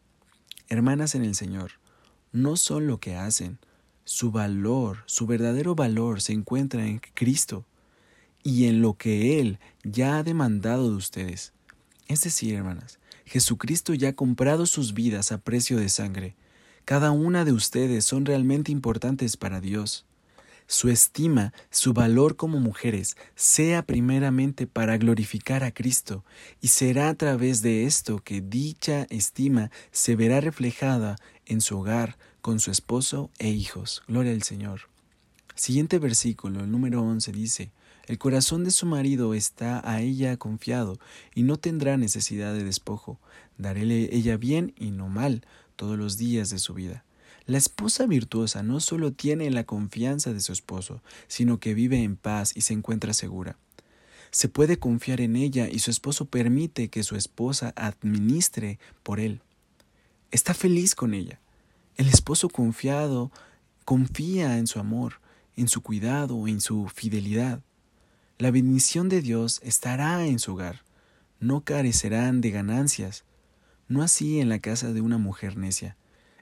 Hermanas 0.68 1.14
en 1.14 1.24
el 1.24 1.34
Señor, 1.34 1.72
no 2.32 2.56
son 2.56 2.86
lo 2.86 2.98
que 2.98 3.16
hacen, 3.16 3.58
su 4.04 4.30
valor, 4.30 4.98
su 5.06 5.26
verdadero 5.26 5.74
valor 5.74 6.20
se 6.20 6.32
encuentra 6.32 6.86
en 6.86 7.00
Cristo 7.14 7.64
y 8.42 8.66
en 8.66 8.82
lo 8.82 8.94
que 8.94 9.40
Él 9.40 9.58
ya 9.82 10.18
ha 10.18 10.22
demandado 10.22 10.90
de 10.90 10.96
ustedes. 10.96 11.52
Es 12.06 12.22
decir, 12.22 12.54
hermanas, 12.54 12.98
Jesucristo 13.24 13.94
ya 13.94 14.10
ha 14.10 14.12
comprado 14.12 14.66
sus 14.66 14.92
vidas 14.92 15.32
a 15.32 15.38
precio 15.38 15.78
de 15.78 15.88
sangre. 15.88 16.36
Cada 16.84 17.10
una 17.10 17.46
de 17.46 17.52
ustedes 17.52 18.04
son 18.04 18.26
realmente 18.26 18.70
importantes 18.70 19.38
para 19.38 19.60
Dios. 19.60 20.04
Su 20.66 20.88
estima, 20.88 21.52
su 21.70 21.92
valor 21.92 22.36
como 22.36 22.58
mujeres, 22.58 23.16
sea 23.34 23.82
primeramente 23.82 24.66
para 24.66 24.96
glorificar 24.96 25.62
a 25.62 25.72
Cristo, 25.72 26.24
y 26.60 26.68
será 26.68 27.10
a 27.10 27.14
través 27.14 27.60
de 27.62 27.84
esto 27.84 28.20
que 28.20 28.40
dicha 28.40 29.06
estima 29.10 29.70
se 29.90 30.16
verá 30.16 30.40
reflejada 30.40 31.16
en 31.46 31.60
su 31.60 31.78
hogar, 31.78 32.16
con 32.40 32.60
su 32.60 32.70
esposo 32.70 33.30
e 33.38 33.50
hijos. 33.50 34.02
Gloria 34.06 34.32
al 34.32 34.42
Señor. 34.42 34.88
Siguiente 35.54 35.98
versículo, 35.98 36.60
el 36.60 36.70
número 36.70 37.02
11 37.02 37.32
dice, 37.32 37.70
el 38.06 38.18
corazón 38.18 38.64
de 38.64 38.70
su 38.70 38.84
marido 38.84 39.32
está 39.32 39.80
a 39.88 40.02
ella 40.02 40.36
confiado, 40.36 40.98
y 41.34 41.42
no 41.42 41.56
tendrá 41.56 41.96
necesidad 41.96 42.52
de 42.52 42.64
despojo. 42.64 43.18
Daréle 43.56 44.10
ella 44.12 44.36
bien 44.36 44.74
y 44.76 44.90
no 44.90 45.08
mal 45.08 45.46
todos 45.76 45.98
los 45.98 46.18
días 46.18 46.50
de 46.50 46.58
su 46.58 46.74
vida. 46.74 47.04
La 47.46 47.58
esposa 47.58 48.06
virtuosa 48.06 48.62
no 48.62 48.80
solo 48.80 49.12
tiene 49.12 49.50
la 49.50 49.64
confianza 49.64 50.32
de 50.32 50.40
su 50.40 50.52
esposo, 50.52 51.02
sino 51.28 51.60
que 51.60 51.74
vive 51.74 52.02
en 52.02 52.16
paz 52.16 52.56
y 52.56 52.62
se 52.62 52.72
encuentra 52.72 53.12
segura. 53.12 53.58
Se 54.30 54.48
puede 54.48 54.78
confiar 54.78 55.20
en 55.20 55.36
ella 55.36 55.68
y 55.70 55.80
su 55.80 55.90
esposo 55.90 56.24
permite 56.24 56.88
que 56.88 57.02
su 57.02 57.16
esposa 57.16 57.74
administre 57.76 58.78
por 59.02 59.20
él. 59.20 59.42
Está 60.30 60.54
feliz 60.54 60.94
con 60.94 61.12
ella. 61.12 61.38
El 61.96 62.08
esposo 62.08 62.48
confiado 62.48 63.30
confía 63.84 64.56
en 64.58 64.66
su 64.66 64.80
amor, 64.80 65.20
en 65.54 65.68
su 65.68 65.82
cuidado, 65.82 66.48
en 66.48 66.62
su 66.62 66.88
fidelidad. 66.88 67.60
La 68.38 68.50
bendición 68.50 69.08
de 69.10 69.20
Dios 69.20 69.60
estará 69.62 70.26
en 70.26 70.38
su 70.38 70.54
hogar, 70.54 70.82
no 71.40 71.60
carecerán 71.62 72.40
de 72.40 72.50
ganancias, 72.50 73.24
no 73.86 74.02
así 74.02 74.40
en 74.40 74.48
la 74.48 74.58
casa 74.58 74.92
de 74.92 75.02
una 75.02 75.18
mujer 75.18 75.56
necia, 75.56 75.96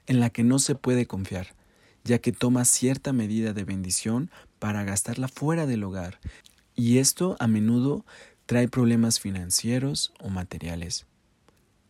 en 0.07 0.19
la 0.19 0.29
que 0.29 0.43
no 0.43 0.59
se 0.59 0.75
puede 0.75 1.05
confiar, 1.05 1.55
ya 2.03 2.19
que 2.19 2.31
toma 2.31 2.65
cierta 2.65 3.13
medida 3.13 3.53
de 3.53 3.63
bendición 3.63 4.29
para 4.59 4.83
gastarla 4.83 5.27
fuera 5.27 5.65
del 5.65 5.83
hogar, 5.83 6.19
y 6.75 6.97
esto 6.97 7.35
a 7.39 7.47
menudo 7.47 8.05
trae 8.45 8.67
problemas 8.67 9.19
financieros 9.19 10.13
o 10.19 10.29
materiales. 10.29 11.05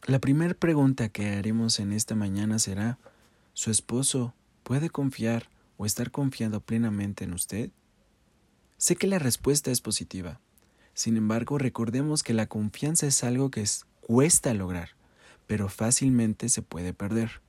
La 0.06 0.20
primera 0.20 0.54
pregunta 0.54 1.10
que 1.10 1.30
haremos 1.30 1.80
en 1.80 1.94
esta 1.94 2.14
mañana 2.16 2.60
será, 2.60 3.00
¿su 3.54 3.72
esposo 3.72 4.34
puede 4.64 4.90
confiar 4.90 5.50
o 5.78 5.86
estar 5.86 6.12
confiando 6.12 6.60
plenamente 6.60 7.24
en 7.24 7.34
usted? 7.34 7.72
Sé 8.78 8.98
que 8.98 9.08
la 9.08 9.20
respuesta 9.20 9.72
es 9.72 9.80
positiva. 9.80 10.42
Sin 10.94 11.16
embargo, 11.16 11.58
recordemos 11.58 12.22
que 12.22 12.34
la 12.34 12.48
confianza 12.48 13.08
es 13.08 13.24
algo 13.24 13.50
que 13.50 13.64
cuesta 14.02 14.54
lograr, 14.54 14.90
pero 15.48 15.70
fácilmente 15.70 16.50
se 16.50 16.62
puede 16.62 16.94
perder. 16.94 17.42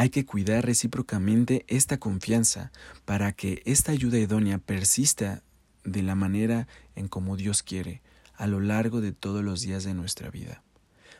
Hay 0.00 0.08
que 0.08 0.24
cuidar 0.24 0.64
recíprocamente 0.64 1.66
esta 1.68 1.98
confianza 1.98 2.72
para 3.04 3.32
que 3.32 3.60
esta 3.66 3.92
ayuda 3.92 4.18
idónea 4.18 4.56
persista 4.56 5.42
de 5.84 6.02
la 6.02 6.14
manera 6.14 6.68
en 6.96 7.06
como 7.06 7.36
Dios 7.36 7.62
quiere 7.62 8.00
a 8.34 8.46
lo 8.46 8.60
largo 8.60 9.02
de 9.02 9.12
todos 9.12 9.44
los 9.44 9.60
días 9.60 9.84
de 9.84 9.92
nuestra 9.92 10.30
vida. 10.30 10.62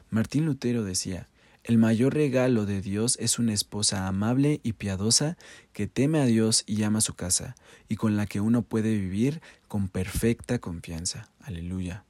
Martín 0.09 0.47
Lutero 0.47 0.83
decía, 0.83 1.29
el 1.63 1.77
mayor 1.77 2.15
regalo 2.15 2.65
de 2.65 2.81
Dios 2.81 3.19
es 3.21 3.39
una 3.39 3.53
esposa 3.53 4.09
amable 4.09 4.61
y 4.63 4.73
piadosa 4.73 5.37
que 5.75 5.87
teme 5.87 6.19
a 6.19 6.25
Dios 6.25 6.65
y 6.67 6.83
ama 6.83 7.03
su 7.03 7.13
casa, 7.13 7.57
y 7.87 7.97
con 7.97 8.17
la 8.17 8.25
que 8.25 8.41
uno 8.41 8.63
puede 8.63 8.97
vivir 8.97 9.43
con 9.69 9.89
perfecta 9.89 10.59
confianza. 10.59 11.29
Aleluya. 11.41 12.07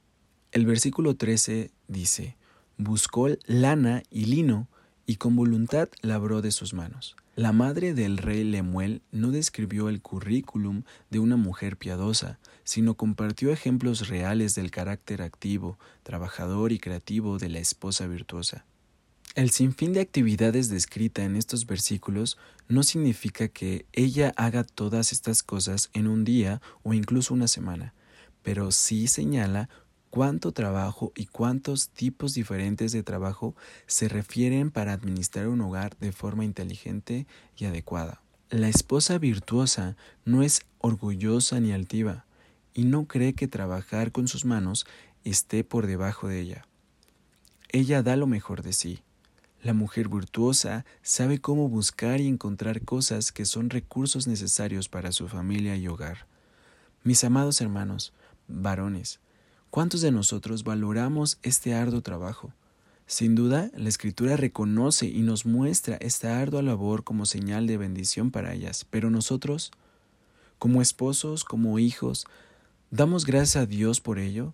El 0.53 0.65
versículo 0.65 1.17
13 1.17 1.69
dice, 1.89 2.37
Buscó 2.77 3.27
lana 3.45 4.03
y 4.09 4.23
lino, 4.23 4.69
y 5.11 5.17
con 5.17 5.35
voluntad 5.35 5.89
labró 6.01 6.41
de 6.41 6.51
sus 6.51 6.73
manos. 6.73 7.17
La 7.35 7.51
madre 7.51 7.93
del 7.93 8.17
rey 8.17 8.45
Lemuel 8.45 9.01
no 9.11 9.31
describió 9.31 9.89
el 9.89 10.01
currículum 10.01 10.83
de 11.09 11.19
una 11.19 11.35
mujer 11.35 11.75
piadosa, 11.75 12.39
sino 12.63 12.95
compartió 12.95 13.51
ejemplos 13.51 14.07
reales 14.07 14.55
del 14.55 14.71
carácter 14.71 15.21
activo, 15.21 15.77
trabajador 16.03 16.71
y 16.71 16.79
creativo 16.79 17.39
de 17.39 17.49
la 17.49 17.59
esposa 17.59 18.07
virtuosa. 18.07 18.63
El 19.35 19.49
sinfín 19.49 19.91
de 19.91 19.99
actividades 19.99 20.69
descrita 20.69 21.25
en 21.25 21.35
estos 21.35 21.65
versículos 21.65 22.37
no 22.69 22.81
significa 22.81 23.49
que 23.49 23.85
ella 23.91 24.31
haga 24.37 24.63
todas 24.63 25.11
estas 25.11 25.43
cosas 25.43 25.89
en 25.91 26.07
un 26.07 26.23
día 26.23 26.61
o 26.83 26.93
incluso 26.93 27.33
una 27.33 27.49
semana, 27.49 27.93
pero 28.43 28.71
sí 28.71 29.07
señala 29.07 29.67
cuánto 30.11 30.51
trabajo 30.51 31.11
y 31.15 31.25
cuántos 31.25 31.89
tipos 31.89 32.35
diferentes 32.35 32.91
de 32.91 33.01
trabajo 33.01 33.55
se 33.87 34.07
refieren 34.07 34.69
para 34.69 34.93
administrar 34.93 35.47
un 35.47 35.61
hogar 35.61 35.97
de 35.97 36.11
forma 36.11 36.45
inteligente 36.45 37.25
y 37.57 37.65
adecuada. 37.65 38.21
La 38.51 38.69
esposa 38.69 39.17
virtuosa 39.17 39.97
no 40.23 40.43
es 40.43 40.61
orgullosa 40.77 41.59
ni 41.59 41.71
altiva, 41.71 42.25
y 42.73 42.83
no 42.83 43.05
cree 43.05 43.33
que 43.33 43.47
trabajar 43.47 44.11
con 44.11 44.27
sus 44.27 44.45
manos 44.45 44.85
esté 45.23 45.63
por 45.63 45.87
debajo 45.87 46.27
de 46.27 46.41
ella. 46.41 46.67
Ella 47.69 48.03
da 48.03 48.15
lo 48.15 48.27
mejor 48.27 48.61
de 48.61 48.73
sí, 48.73 49.01
la 49.63 49.73
mujer 49.73 50.09
virtuosa 50.09 50.85
sabe 51.03 51.39
cómo 51.39 51.69
buscar 51.69 52.19
y 52.19 52.27
encontrar 52.27 52.81
cosas 52.81 53.31
que 53.31 53.45
son 53.45 53.69
recursos 53.69 54.25
necesarios 54.25 54.89
para 54.89 55.11
su 55.11 55.27
familia 55.27 55.75
y 55.75 55.87
hogar. 55.87 56.25
Mis 57.03 57.23
amados 57.23 57.61
hermanos, 57.61 58.11
varones, 58.47 59.19
¿cuántos 59.71 60.01
de 60.01 60.11
nosotros 60.11 60.63
valoramos 60.63 61.39
este 61.41 61.73
arduo 61.73 62.01
trabajo? 62.01 62.53
Sin 63.07 63.35
duda, 63.35 63.71
la 63.75 63.89
Escritura 63.89 64.37
reconoce 64.37 65.07
y 65.07 65.21
nos 65.21 65.45
muestra 65.45 65.95
esta 65.95 66.39
ardua 66.39 66.61
labor 66.61 67.03
como 67.03 67.25
señal 67.25 67.67
de 67.67 67.77
bendición 67.77 68.31
para 68.31 68.53
ellas, 68.53 68.85
pero 68.89 69.09
nosotros, 69.09 69.71
Como 70.59 70.81
esposos, 70.83 71.43
como 71.43 71.79
hijos, 71.79 72.27
¿damos 72.91 73.25
gracias 73.25 73.63
a 73.63 73.65
Dios 73.65 73.99
por 73.99 74.19
ello? 74.19 74.53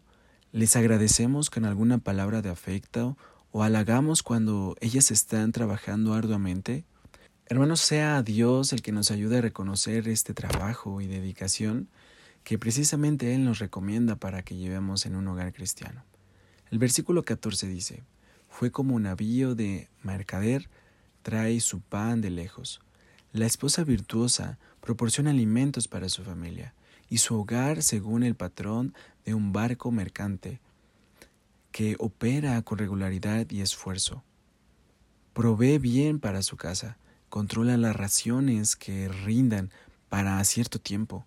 ¿Les 0.54 0.78
agradecemos 0.78 1.50
con 1.50 1.66
alguna 1.66 1.98
palabra 1.98 2.42
de 2.42 2.50
afecto 2.50 3.18
o 3.52 3.62
halagamos 3.62 4.24
cuando 4.24 4.78
ellas 4.80 5.12
están 5.12 5.52
trabajando 5.52 6.14
arduamente? 6.14 6.86
Hermanos, 7.48 7.82
sea 7.82 8.24
Dios 8.24 8.72
el 8.72 8.82
que 8.82 8.94
nos 8.94 9.12
ayude 9.12 9.40
a 9.40 9.42
reconocer 9.42 10.08
este 10.08 10.34
trabajo 10.34 11.02
y 11.02 11.08
dedicación 11.08 11.90
que 12.48 12.58
precisamente 12.58 13.36
Él 13.36 13.44
nos 13.44 13.60
recomienda 13.60 14.16
para 14.16 14.42
que 14.42 14.56
llevemos 14.56 15.06
en 15.06 15.18
un 15.18 15.28
hogar 15.28 15.52
cristiano. 15.52 16.06
El 16.72 16.80
versículo 16.80 17.24
14 17.24 17.68
dice, 17.68 18.04
fue 18.48 18.72
como 18.72 18.96
un 18.96 19.04
navío 19.04 19.54
de 19.54 19.90
mercader 20.02 20.70
trae 21.24 21.60
su 21.60 21.82
pan 21.82 22.22
de 22.22 22.30
lejos. 22.30 22.80
La 23.34 23.46
esposa 23.46 23.84
virtuosa 23.84 24.60
proporciona 24.80 25.32
alimentos 25.32 25.90
para 25.90 26.08
su 26.08 26.24
familia 26.24 26.74
y 27.10 27.18
su 27.18 27.38
hogar 27.38 27.84
según 27.84 28.24
el 28.24 28.36
patrón 28.36 28.94
de 29.26 29.34
un 29.34 29.52
barco 29.52 29.92
mercante 29.92 30.62
que 31.74 31.98
opera 32.00 32.62
con 32.62 32.78
regularidad 32.78 33.46
y 33.50 33.60
esfuerzo. 33.60 34.24
Provee 35.34 35.80
bien 35.80 36.22
para 36.22 36.42
su 36.42 36.56
casa, 36.56 36.98
controla 37.28 37.76
las 37.76 37.98
raciones 37.98 38.78
que 38.78 39.10
rindan 39.10 39.70
para 40.08 40.42
cierto 40.46 40.80
tiempo, 40.80 41.26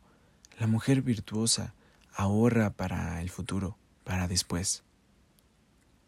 la 0.61 0.67
mujer 0.67 1.01
virtuosa 1.01 1.75
ahorra 2.13 2.69
para 2.69 3.23
el 3.23 3.31
futuro, 3.31 3.79
para 4.05 4.29
después. 4.29 4.83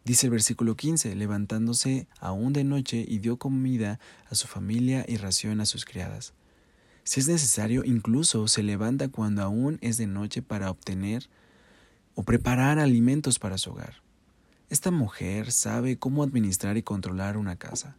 Dice 0.05 0.27
el 0.27 0.31
versículo 0.31 0.77
15, 0.77 1.15
levantándose 1.17 2.07
aún 2.21 2.53
de 2.53 2.63
noche 2.63 3.03
y 3.09 3.19
dio 3.19 3.39
comida 3.39 3.99
a 4.29 4.35
su 4.35 4.47
familia 4.47 5.07
y 5.09 5.17
ración 5.17 5.63
a 5.63 5.67
sus 5.67 5.87
criadas. 5.87 6.35
Si 7.03 7.21
es 7.21 7.29
necesario, 7.29 7.83
incluso 7.83 8.47
se 8.47 8.63
levanta 8.63 9.09
cuando 9.09 9.43
aún 9.43 9.79
es 9.81 9.97
de 9.97 10.07
noche 10.07 10.43
para 10.43 10.71
obtener 10.71 11.31
o 12.15 12.23
preparar 12.23 12.79
alimentos 12.79 13.39
para 13.39 13.57
su 13.57 13.71
hogar. 13.71 14.03
Esta 14.69 14.91
mujer 14.91 15.51
sabe 15.51 15.97
cómo 15.99 16.23
administrar 16.23 16.77
y 16.77 16.83
controlar 16.83 17.39
una 17.39 17.57
casa. 17.57 17.97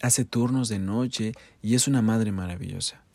Hace 0.00 0.24
turnos 0.24 0.68
de 0.68 0.78
noche 0.78 1.32
y 1.60 1.74
es 1.74 1.88
una 1.88 2.02
madre 2.02 2.30
maravillosa. 2.30 3.05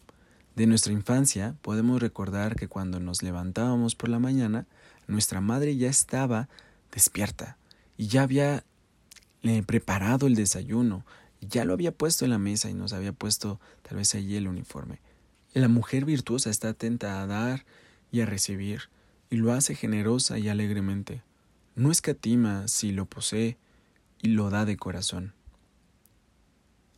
De 0.55 0.67
nuestra 0.67 0.91
infancia 0.91 1.55
podemos 1.61 2.01
recordar 2.01 2.55
que 2.55 2.67
cuando 2.67 2.99
nos 2.99 3.23
levantábamos 3.23 3.95
por 3.95 4.09
la 4.09 4.19
mañana, 4.19 4.65
nuestra 5.07 5.41
madre 5.41 5.77
ya 5.77 5.89
estaba 5.89 6.49
despierta 6.91 7.57
y 7.97 8.07
ya 8.07 8.23
había 8.23 8.63
eh, 9.43 9.63
preparado 9.63 10.27
el 10.27 10.35
desayuno, 10.35 11.05
ya 11.41 11.65
lo 11.65 11.73
había 11.73 11.91
puesto 11.91 12.25
en 12.25 12.31
la 12.31 12.37
mesa 12.37 12.69
y 12.69 12.73
nos 12.73 12.93
había 12.93 13.13
puesto 13.13 13.59
tal 13.81 13.97
vez 13.97 14.13
allí 14.13 14.35
el 14.35 14.47
uniforme. 14.47 14.99
La 15.53 15.67
mujer 15.67 16.05
virtuosa 16.05 16.49
está 16.49 16.69
atenta 16.69 17.21
a 17.21 17.27
dar 17.27 17.65
y 18.11 18.21
a 18.21 18.25
recibir, 18.25 18.83
y 19.29 19.37
lo 19.37 19.53
hace 19.53 19.75
generosa 19.75 20.37
y 20.37 20.49
alegremente. 20.49 21.23
No 21.75 21.91
escatima 21.91 22.67
si 22.67 22.91
lo 22.91 23.05
posee 23.05 23.57
y 24.21 24.29
lo 24.29 24.49
da 24.49 24.65
de 24.65 24.77
corazón. 24.77 25.33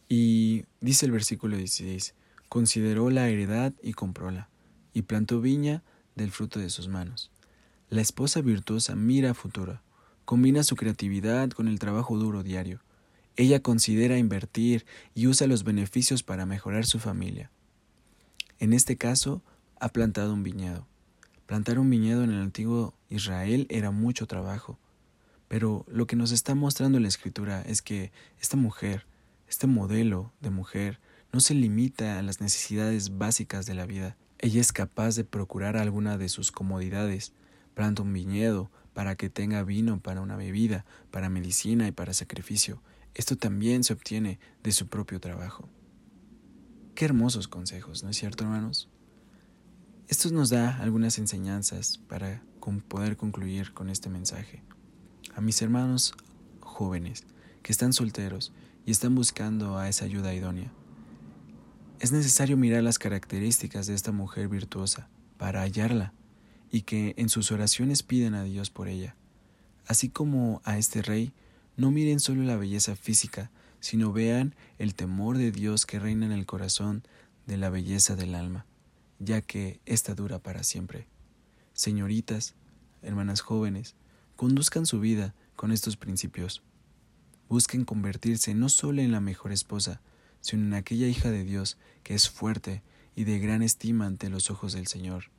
Y 0.09 0.65
dice 0.81 1.05
el 1.05 1.11
versículo 1.11 1.57
16, 1.57 2.13
consideró 2.53 3.09
la 3.09 3.29
heredad 3.29 3.73
y 3.81 3.93
compróla, 3.93 4.47
y 4.93 5.01
plantó 5.01 5.41
viña 5.41 5.81
del 6.13 6.29
fruto 6.29 6.59
de 6.59 6.69
sus 6.69 6.87
manos. 6.87 7.31
La 7.89 7.99
esposa 7.99 8.41
virtuosa 8.41 8.95
mira 8.95 9.31
a 9.31 9.33
futuro, 9.33 9.81
combina 10.23 10.61
su 10.61 10.75
creatividad 10.75 11.49
con 11.49 11.67
el 11.67 11.79
trabajo 11.79 12.15
duro 12.15 12.43
diario. 12.43 12.79
Ella 13.37 13.63
considera 13.63 14.19
invertir 14.19 14.85
y 15.15 15.25
usa 15.25 15.47
los 15.47 15.63
beneficios 15.63 16.21
para 16.21 16.45
mejorar 16.45 16.85
su 16.85 16.99
familia. 16.99 17.49
En 18.59 18.73
este 18.73 18.97
caso, 18.97 19.41
ha 19.79 19.89
plantado 19.89 20.31
un 20.31 20.43
viñedo. 20.43 20.85
Plantar 21.47 21.79
un 21.79 21.89
viñedo 21.89 22.23
en 22.23 22.29
el 22.29 22.39
antiguo 22.39 22.93
Israel 23.09 23.65
era 23.71 23.89
mucho 23.89 24.27
trabajo, 24.27 24.77
pero 25.47 25.87
lo 25.87 26.05
que 26.05 26.15
nos 26.15 26.31
está 26.31 26.53
mostrando 26.53 26.99
la 26.99 27.07
escritura 27.07 27.63
es 27.63 27.81
que 27.81 28.11
esta 28.39 28.57
mujer, 28.57 29.07
este 29.47 29.65
modelo 29.65 30.31
de 30.39 30.51
mujer, 30.51 30.99
no 31.33 31.39
se 31.39 31.55
limita 31.55 32.19
a 32.19 32.21
las 32.21 32.41
necesidades 32.41 33.17
básicas 33.17 33.65
de 33.65 33.73
la 33.73 33.87
vida. 33.87 34.15
Ella 34.37 34.61
es 34.61 34.71
capaz 34.71 35.15
de 35.15 35.23
procurar 35.23 35.77
alguna 35.77 36.19
de 36.19 36.29
sus 36.29 36.51
comodidades, 36.51 37.33
planta 37.73 38.03
un 38.03 38.13
viñedo 38.13 38.69
para 38.93 39.15
que 39.15 39.31
tenga 39.31 39.63
vino 39.63 39.99
para 39.99 40.21
una 40.21 40.35
bebida, 40.35 40.85
para 41.09 41.29
medicina 41.29 41.87
y 41.87 41.91
para 41.91 42.13
sacrificio. 42.13 42.83
Esto 43.15 43.35
también 43.35 43.83
se 43.83 43.93
obtiene 43.93 44.39
de 44.61 44.71
su 44.71 44.87
propio 44.87 45.19
trabajo. 45.19 45.67
Qué 46.93 47.05
hermosos 47.05 47.47
consejos, 47.47 48.03
¿no 48.03 48.11
es 48.11 48.17
cierto, 48.17 48.43
hermanos? 48.43 48.87
Esto 50.07 50.29
nos 50.29 50.51
da 50.51 50.77
algunas 50.77 51.17
enseñanzas 51.17 51.97
para 51.97 52.43
poder 52.87 53.17
concluir 53.17 53.73
con 53.73 53.89
este 53.89 54.09
mensaje. 54.09 54.61
A 55.33 55.41
mis 55.41 55.59
hermanos 55.63 56.13
jóvenes 56.59 57.23
que 57.63 57.71
están 57.71 57.91
solteros 57.91 58.53
y 58.85 58.91
están 58.91 59.15
buscando 59.15 59.79
a 59.79 59.89
esa 59.89 60.05
ayuda 60.05 60.35
idónea, 60.35 60.71
es 62.03 62.11
necesario 62.11 62.57
mirar 62.57 62.83
las 62.83 62.99
características 62.99 63.87
de 63.87 63.93
esta 63.93 64.11
mujer 64.11 64.49
virtuosa 64.49 65.07
para 65.37 65.61
hallarla 65.61 66.11
y 66.69 66.81
que 66.81 67.13
en 67.15 67.29
sus 67.29 67.49
oraciones 67.49 68.03
piden 68.03 68.33
a 68.33 68.43
Dios 68.43 68.69
por 68.69 68.89
ella. 68.89 69.15
Así 69.87 70.09
como 70.09 70.61
a 70.65 70.77
este 70.77 71.01
rey, 71.01 71.31
no 71.77 71.91
miren 71.91 72.19
solo 72.19 72.43
la 72.43 72.57
belleza 72.57 72.97
física, 72.97 73.51
sino 73.79 74.11
vean 74.11 74.53
el 74.79 74.95
temor 74.95 75.37
de 75.37 75.53
Dios 75.53 75.85
que 75.85 75.97
reina 75.97 76.25
en 76.25 76.33
el 76.33 76.45
corazón 76.45 77.03
de 77.47 77.55
la 77.55 77.69
belleza 77.69 78.17
del 78.17 78.35
alma, 78.35 78.65
ya 79.19 79.39
que 79.39 79.79
ésta 79.85 80.13
dura 80.13 80.39
para 80.39 80.63
siempre. 80.63 81.07
Señoritas, 81.71 82.53
hermanas 83.01 83.39
jóvenes, 83.39 83.95
conduzcan 84.35 84.85
su 84.85 84.99
vida 84.99 85.33
con 85.55 85.71
estos 85.71 85.95
principios. 85.95 86.63
Busquen 87.47 87.85
convertirse 87.85 88.53
no 88.55 88.67
solo 88.67 89.01
en 89.01 89.13
la 89.13 89.21
mejor 89.21 89.53
esposa, 89.53 90.01
sino 90.43 90.63
en 90.63 90.73
aquella 90.73 91.07
hija 91.07 91.31
de 91.31 91.43
Dios 91.43 91.77
que 92.03 92.13
es 92.13 92.29
fuerte 92.29 92.83
y 93.15 93.23
de 93.23 93.39
gran 93.39 93.63
estima 93.63 94.05
ante 94.05 94.29
los 94.29 94.51
ojos 94.51 94.73
del 94.73 94.87
Señor. 94.87 95.31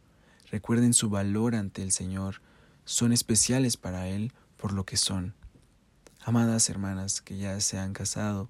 Recuerden 0.50 0.94
su 0.94 1.10
valor 1.10 1.54
ante 1.54 1.82
el 1.82 1.92
Señor, 1.92 2.40
son 2.84 3.12
especiales 3.12 3.76
para 3.76 4.08
Él 4.08 4.32
por 4.56 4.72
lo 4.72 4.84
que 4.84 4.96
son. 4.96 5.34
Amadas 6.24 6.70
hermanas 6.70 7.20
que 7.20 7.36
ya 7.36 7.60
se 7.60 7.78
han 7.78 7.92
casado, 7.92 8.48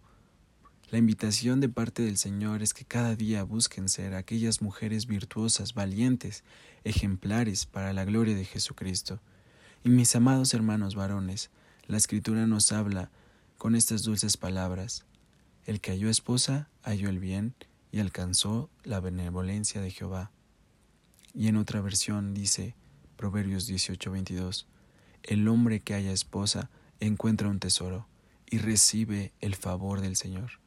la 0.90 0.98
invitación 0.98 1.60
de 1.60 1.68
parte 1.68 2.02
del 2.02 2.18
Señor 2.18 2.62
es 2.62 2.72
que 2.72 2.84
cada 2.84 3.16
día 3.16 3.42
busquen 3.42 3.88
ser 3.88 4.14
aquellas 4.14 4.62
mujeres 4.62 5.06
virtuosas, 5.06 5.74
valientes, 5.74 6.44
ejemplares 6.84 7.66
para 7.66 7.92
la 7.92 8.04
gloria 8.04 8.36
de 8.36 8.44
Jesucristo. 8.44 9.20
Y 9.82 9.88
mis 9.88 10.14
amados 10.14 10.54
hermanos 10.54 10.94
varones, 10.94 11.50
la 11.88 11.96
Escritura 11.96 12.46
nos 12.46 12.70
habla 12.70 13.10
con 13.58 13.74
estas 13.74 14.04
dulces 14.04 14.36
palabras. 14.36 15.04
El 15.66 15.80
que 15.80 15.92
halló 15.92 16.10
esposa 16.10 16.68
halló 16.82 17.08
el 17.08 17.18
bien 17.18 17.54
y 17.90 18.00
alcanzó 18.00 18.70
la 18.82 19.00
benevolencia 19.00 19.80
de 19.80 19.90
Jehová. 19.90 20.30
Y 21.32 21.48
en 21.48 21.56
otra 21.56 21.80
versión 21.80 22.34
dice, 22.34 22.74
Proverbios 23.16 23.68
18:22, 23.68 24.66
El 25.22 25.48
hombre 25.48 25.80
que 25.80 25.94
haya 25.94 26.12
esposa 26.12 26.70
encuentra 27.00 27.48
un 27.48 27.60
tesoro 27.60 28.06
y 28.50 28.58
recibe 28.58 29.32
el 29.40 29.54
favor 29.54 30.00
del 30.00 30.16
Señor. 30.16 30.60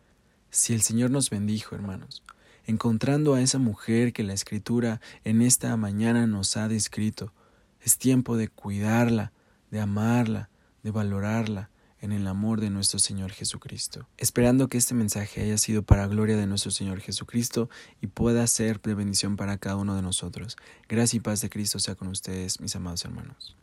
Si 0.50 0.74
el 0.74 0.82
Señor 0.82 1.12
nos 1.12 1.30
bendijo, 1.30 1.76
hermanos, 1.76 2.24
encontrando 2.66 3.34
a 3.34 3.42
esa 3.42 3.60
mujer 3.60 4.14
que 4.14 4.24
la 4.24 4.34
Escritura 4.34 5.00
en 5.24 5.42
esta 5.42 5.76
mañana 5.78 6.28
nos 6.28 6.58
ha 6.58 6.68
descrito, 6.68 7.34
es 7.82 7.98
tiempo 7.98 8.36
de 8.36 8.50
cuidarla, 8.50 9.32
de 9.70 9.80
amarla, 9.80 10.50
de 10.84 10.92
valorarla, 10.92 11.70
en 12.02 12.12
el 12.12 12.28
amor 12.28 12.60
de 12.60 12.70
nuestro 12.70 13.00
Señor 13.00 13.32
Jesucristo. 13.32 14.08
Esperando 14.18 14.68
que 14.68 14.78
este 14.78 14.94
mensaje 14.94 15.42
haya 15.42 15.58
sido 15.58 15.84
para 15.84 16.08
gloria 16.08 16.36
de 16.36 16.48
nuestro 16.48 16.72
Señor 16.72 17.00
Jesucristo 17.00 17.70
y 18.02 18.08
pueda 18.08 18.46
ser 18.48 18.82
de 18.82 18.96
bendición 18.96 19.36
para 19.36 19.58
cada 19.58 19.78
uno 19.78 19.96
de 19.96 20.02
nosotros. 20.02 20.58
Gracia 20.90 21.18
y 21.18 21.22
paz 21.22 21.42
de 21.42 21.50
Cristo 21.50 21.80
sea 21.80 21.96
con 21.96 22.08
ustedes, 22.08 22.60
mis 22.60 22.76
amados 22.76 23.06
hermanos. 23.06 23.56